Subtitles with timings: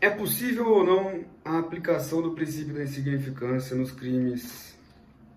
[0.00, 4.78] É possível ou não a aplicação do princípio da insignificância nos crimes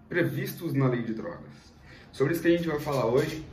[0.08, 1.50] previstos na lei de drogas?
[2.12, 3.44] Sobre isso que a gente vai falar hoje.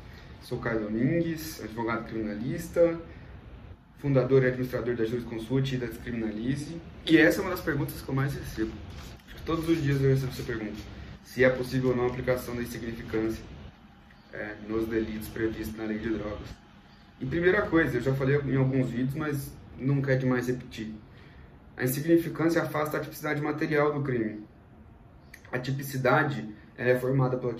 [0.43, 3.01] Sou Caio Domingues, advogado criminalista,
[3.97, 6.79] fundador e administrador da Jurisconsult e da Descriminalize.
[7.07, 8.73] E essa é uma das perguntas que eu mais recebo.
[9.47, 10.77] Todos os dias eu recebo essa pergunta.
[11.25, 13.43] Se é possível ou não a aplicação da insignificância
[14.35, 16.49] é, nos delitos previstos na lei de drogas.
[17.19, 20.95] E primeira coisa, eu já falei em alguns vídeos, mas nunca é demais repetir.
[21.77, 24.45] A insignificância afasta a tipicidade material do crime.
[25.53, 27.55] A tipicidade é formada pela,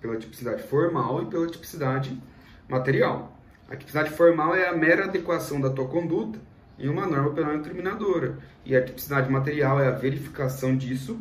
[0.00, 2.20] pela tipicidade formal e pela tipicidade
[2.68, 3.36] material.
[3.68, 6.38] A tipicidade formal é a mera adequação da tua conduta
[6.78, 8.38] em uma norma penal incriminadora.
[8.64, 11.20] E a tipicidade material é a verificação disso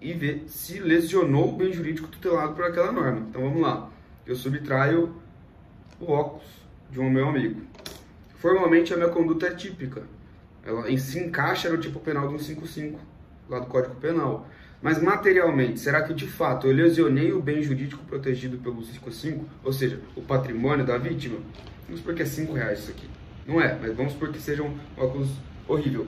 [0.00, 3.26] e ver se lesionou o bem jurídico tutelado por aquela norma.
[3.28, 3.90] Então vamos lá.
[4.26, 5.14] Eu subtraio
[6.00, 6.46] o óculos
[6.90, 7.62] de um meu amigo.
[8.36, 10.02] Formalmente a minha conduta é típica.
[10.64, 12.98] Ela se encaixa no tipo penal do 155,
[13.48, 14.48] lá do Código Penal.
[14.82, 19.72] Mas materialmente, será que de fato eu lesionei o bem jurídico protegido pelo 155, ou
[19.72, 21.38] seja, o patrimônio da vítima?
[21.84, 23.08] Vamos supor que é 5 reais isso aqui.
[23.46, 25.30] Não é, mas vamos supor que seja um óculos
[25.66, 26.06] horrível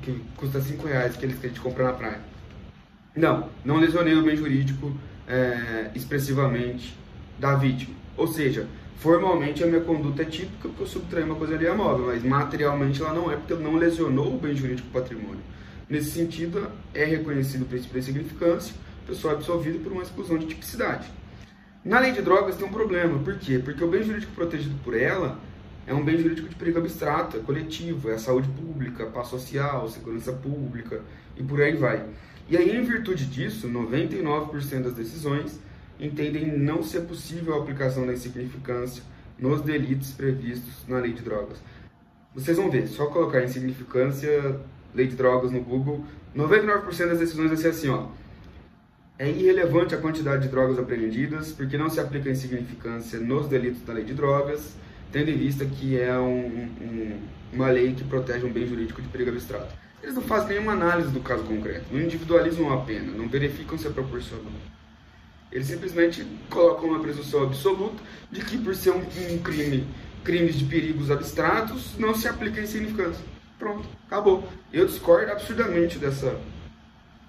[0.00, 2.20] que custa 5 reais que, que a gente compra na praia.
[3.14, 6.96] Não, não lesionei o bem jurídico é, expressivamente
[7.38, 7.94] da vítima.
[8.16, 8.66] Ou seja,
[8.98, 13.14] Formalmente a minha conduta é típica porque eu subtraí uma coisa móvel, mas materialmente ela
[13.14, 15.40] não é porque não lesionou o bem jurídico patrimônio.
[15.88, 18.74] Nesse sentido, é reconhecido o princípio da insignificância,
[19.04, 21.08] o pessoal é absolvido por uma exclusão de tipicidade.
[21.84, 23.60] Na lei de drogas tem um problema, por quê?
[23.60, 25.38] Porque o bem jurídico protegido por ela
[25.86, 29.88] é um bem jurídico de perigo abstrato, é coletivo, é a saúde pública, paz social,
[29.88, 31.02] segurança pública
[31.36, 32.04] e por aí vai.
[32.50, 35.60] E aí, em virtude disso, 99% das decisões
[35.98, 39.02] entendem não ser possível a aplicação da insignificância
[39.38, 41.58] nos delitos previstos na lei de drogas.
[42.34, 44.60] Vocês vão ver, só colocar insignificância,
[44.94, 46.04] lei de drogas no Google,
[46.36, 48.06] 99% das decisões vai ser assim, ó.
[49.18, 53.92] É irrelevante a quantidade de drogas apreendidas, porque não se aplica insignificância nos delitos da
[53.92, 54.76] lei de drogas,
[55.10, 56.46] tendo em vista que é um,
[56.80, 57.20] um,
[57.52, 59.74] uma lei que protege um bem jurídico de perigo abstrato.
[60.00, 63.88] Eles não fazem nenhuma análise do caso concreto, não individualizam a pena, não verificam se
[63.88, 64.52] é proporcional.
[65.50, 69.86] Eles simplesmente colocam uma presunção absoluta de que por ser um, um crime,
[70.22, 73.24] crimes de perigos abstratos, não se aplica a insignificância.
[73.58, 74.46] Pronto, acabou.
[74.72, 76.38] Eu discordo absurdamente dessa,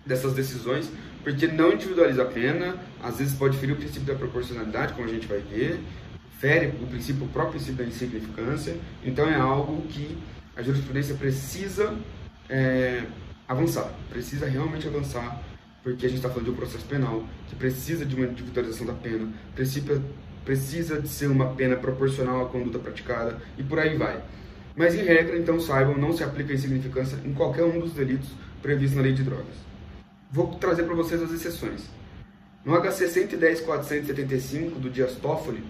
[0.05, 0.91] dessas decisões,
[1.23, 5.11] porque não individualiza a pena, às vezes pode ferir o princípio da proporcionalidade, como a
[5.11, 5.79] gente vai ver,
[6.39, 10.17] fere o princípio, o próprio princípio da insignificância, então é algo que
[10.55, 11.93] a jurisprudência precisa
[12.49, 13.03] é,
[13.47, 15.41] avançar, precisa realmente avançar
[15.83, 18.93] porque a gente está falando de um processo penal que precisa de uma individualização da
[18.93, 20.01] pena, precisa,
[20.43, 24.21] precisa de ser uma pena proporcional à conduta praticada e por aí vai.
[24.75, 28.29] Mas em regra, então saibam, não se aplica a insignificância em qualquer um dos delitos
[28.61, 29.55] previstos na lei de drogas.
[30.31, 31.89] Vou trazer para vocês as exceções.
[32.63, 35.63] No HC 110.475 do Dias Toffoli,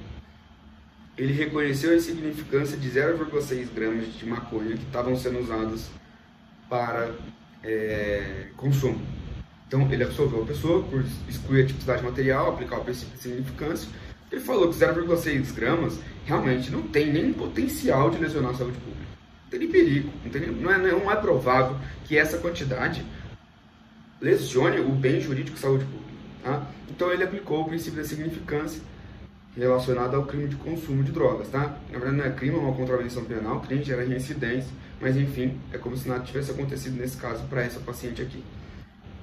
[1.17, 5.89] ele reconheceu a insignificância de 0,6 gramas de maconha que estavam sendo usadas
[6.69, 7.11] para
[7.63, 9.01] é, consumo.
[9.69, 13.87] Então, ele absolveu a pessoa por excluir a tipicidade material, aplicar o princípio de significância.
[14.31, 19.05] Ele falou que 0,6 gramas realmente não tem nem potencial de lesionar a saúde pública.
[19.43, 23.05] Não tem nem perigo, não, tem nem, não, é, não é provável que essa quantidade
[24.19, 26.09] lesione o bem jurídico de saúde pública.
[26.43, 26.67] Tá?
[26.89, 28.81] Então, ele aplicou o princípio da significância
[29.55, 31.47] relacionado ao crime de consumo de drogas.
[31.47, 31.77] Tá?
[31.91, 35.77] Na verdade, não é crime, é uma contravenção penal, crime gera reincidência, mas enfim, é
[35.77, 38.43] como se nada tivesse acontecido nesse caso para essa paciente aqui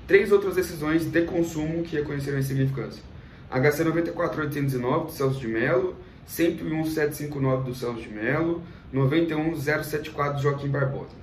[0.07, 3.03] três outras decisões de consumo que reconheceram a insignificância.
[3.51, 5.97] HC 94809 do Celso de Mello,
[6.27, 8.63] 101759 do Celso de Mello,
[8.93, 11.15] 91074 do Joaquim Barbosa.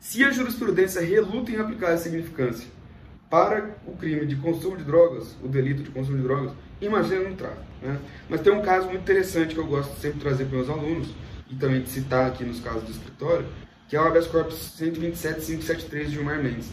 [0.00, 2.66] Se a jurisprudência reluta em aplicar a significância
[3.28, 7.36] para o crime de consumo de drogas, o delito de consumo de drogas, imagina no
[7.36, 7.62] tráfico.
[7.82, 7.98] Né?
[8.28, 11.08] Mas tem um caso muito interessante que eu gosto de sempre trazer para meus alunos,
[11.50, 13.46] e também de citar aqui nos casos do escritório,
[13.88, 16.70] que é o habeas corpus 127573 de Gilmar Mendes.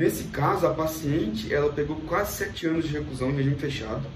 [0.00, 4.08] Nesse caso, a paciente ela pegou quase sete anos de reclusão em regime fechado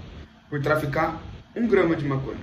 [0.49, 1.21] por traficar
[1.55, 2.39] um grama de maconha.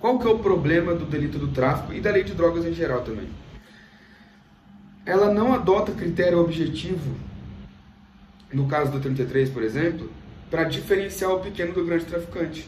[0.00, 2.72] Qual que é o problema do delito do tráfico e da lei de drogas em
[2.72, 3.28] geral também?
[5.04, 7.16] Ela não adota critério objetivo,
[8.50, 10.10] no caso do 33, por exemplo,
[10.50, 12.66] para diferenciar o pequeno do grande traficante.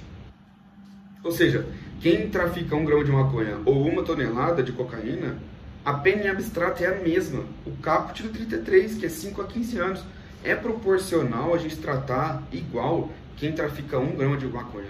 [1.24, 1.66] Ou seja,
[2.02, 5.38] quem trafica um grama de maconha ou uma tonelada de cocaína
[5.86, 7.44] a pena em abstrato é a mesma.
[7.64, 10.04] O caput do 33, que é 5 a 15 anos.
[10.42, 14.88] É proporcional a gente tratar igual quem trafica um grama de maconha.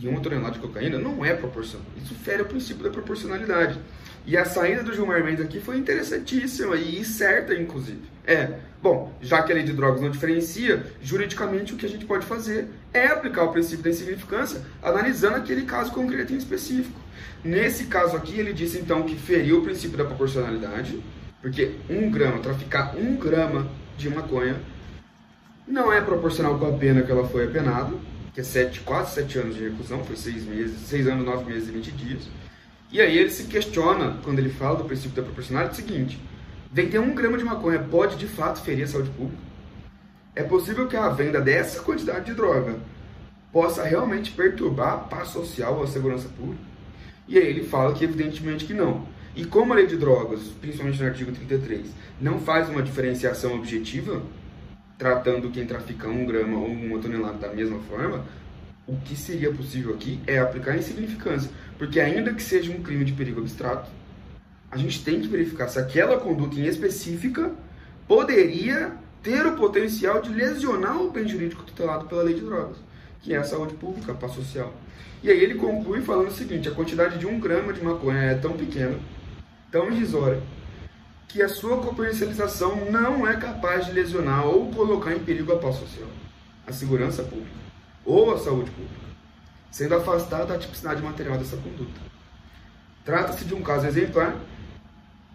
[0.00, 1.86] E uma tonelada de cocaína não é proporcional.
[2.02, 3.78] Isso fere o princípio da proporcionalidade.
[4.26, 8.02] E a saída do Gilmar Mendes aqui foi interessantíssima e certa, inclusive.
[8.26, 12.04] É, bom, já que a lei de drogas não diferencia, juridicamente o que a gente
[12.04, 17.00] pode fazer é aplicar o princípio da insignificância, analisando aquele caso concreto em específico.
[17.44, 21.00] Nesse caso aqui, ele disse então que feriu o princípio da proporcionalidade,
[21.40, 24.56] porque um grama, traficar um grama de maconha,
[25.68, 27.92] não é proporcional com a pena que ela foi apenada,
[28.36, 31.70] que é sete, quase sete anos de reclusão, foi seis meses, seis anos, nove meses
[31.70, 32.28] e vinte dias.
[32.92, 36.20] E aí ele se questiona, quando ele fala do princípio da proporcionalidade, o seguinte,
[36.70, 39.42] vender um grama de maconha pode de fato ferir a saúde pública?
[40.34, 42.78] É possível que a venda dessa quantidade de droga
[43.50, 46.62] possa realmente perturbar a paz social ou a segurança pública?
[47.26, 49.06] E aí ele fala que evidentemente que não.
[49.34, 51.86] E como a lei de drogas, principalmente no artigo 33,
[52.20, 54.20] não faz uma diferenciação objetiva,
[54.98, 58.24] tratando quem trafica um grama ou uma tonelada da mesma forma,
[58.86, 61.50] o que seria possível aqui é aplicar a insignificância.
[61.76, 63.90] Porque ainda que seja um crime de perigo abstrato,
[64.70, 67.52] a gente tem que verificar se aquela conduta em específica
[68.06, 72.76] poderia ter o potencial de lesionar o bem jurídico tutelado pela lei de drogas,
[73.20, 74.72] que é a saúde pública, a paz social.
[75.22, 78.34] E aí ele conclui falando o seguinte, a quantidade de um grama de maconha é
[78.34, 78.96] tão pequena,
[79.72, 80.40] tão irrisória,
[81.36, 85.76] que a sua comercialização não é capaz de lesionar ou colocar em perigo a paz
[85.76, 86.08] social,
[86.66, 87.50] a segurança pública
[88.06, 89.04] ou a saúde pública,
[89.70, 92.00] sendo afastada a tipicidade material dessa conduta.
[93.04, 94.34] Trata-se de um caso exemplar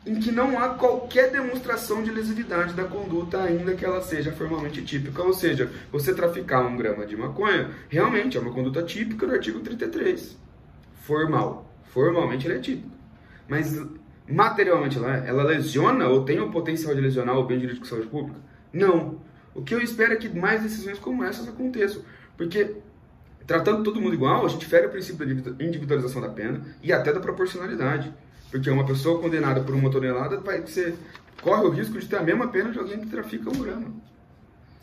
[0.03, 4.81] em que não há qualquer demonstração de lesividade da conduta, ainda que ela seja formalmente
[4.81, 5.21] típica.
[5.21, 9.59] Ou seja, você traficar um grama de maconha realmente é uma conduta típica do artigo
[9.59, 10.36] 33.
[11.03, 11.71] Formal.
[11.83, 12.89] Formalmente ela é típica.
[13.48, 13.80] Mas
[14.27, 18.07] materialmente ela, ela lesiona ou tem o potencial de lesionar o bem jurídico de saúde
[18.07, 18.39] pública?
[18.71, 19.19] Não.
[19.53, 22.01] O que eu espero é que mais decisões como essas aconteçam.
[22.38, 22.75] Porque,
[23.45, 27.12] tratando todo mundo igual, a gente fere o princípio da individualização da pena e até
[27.12, 28.13] da proporcionalidade.
[28.50, 30.95] Porque uma pessoa condenada por uma tonelada vai ser,
[31.41, 33.88] corre o risco de ter a mesma pena de alguém que trafica um grama.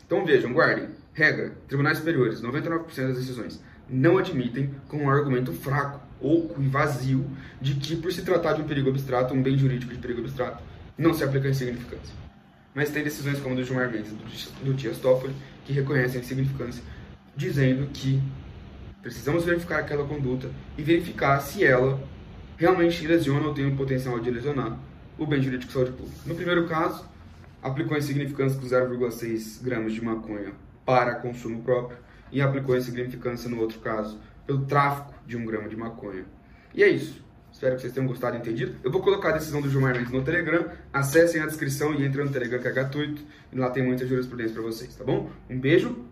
[0.05, 0.87] Então vejam, guardem.
[1.13, 7.25] Regra, tribunais superiores, 99% das decisões não admitem com um argumento fraco, oco e vazio
[7.61, 10.61] de que, por se tratar de um perigo abstrato, um bem jurídico de perigo abstrato,
[10.97, 12.13] não se aplica a insignificância.
[12.73, 15.33] Mas tem decisões como a do Gilmar Mendes e do Dias Toffoli
[15.65, 16.83] que reconhecem a insignificância,
[17.35, 18.21] dizendo que
[19.01, 22.01] precisamos verificar aquela conduta e verificar se ela
[22.57, 24.77] realmente lesiona ou tem o potencial de lesionar
[25.17, 26.17] o bem jurídico de saúde pública.
[26.25, 27.05] No primeiro caso,
[27.61, 30.51] aplicou a insignificância com 0,6 gramas de maconha
[30.85, 31.97] para consumo próprio
[32.31, 36.25] e aplicou a insignificância no outro caso pelo tráfico de um grama de maconha.
[36.73, 37.23] E é isso.
[37.51, 38.75] Espero que vocês tenham gostado e entendido.
[38.83, 40.65] Eu vou colocar a decisão do Gilmar Mendes no Telegram.
[40.93, 43.21] Acessem a descrição e entrem no Telegram que é gratuito.
[43.51, 45.29] E lá tem muita jurisprudência para vocês, tá bom?
[45.49, 46.08] Um beijo